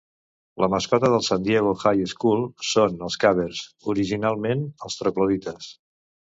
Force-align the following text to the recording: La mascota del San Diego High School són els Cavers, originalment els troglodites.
La 0.61 0.69
mascota 0.75 1.11
del 1.15 1.21
San 1.27 1.43
Diego 1.47 1.73
High 1.91 2.09
School 2.15 2.41
són 2.71 2.97
els 3.09 3.19
Cavers, 3.27 3.63
originalment 3.95 4.67
els 4.89 5.01
troglodites. 5.05 5.73